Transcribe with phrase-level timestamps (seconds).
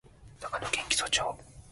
[0.41, 1.35] 長野県木曽町